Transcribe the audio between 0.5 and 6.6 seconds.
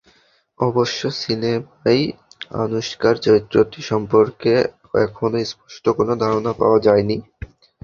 অবশ্য, সিনেমায় আনুশকার চরিত্রটি সম্পর্কে এখনো স্পষ্ট কোনো ধারণা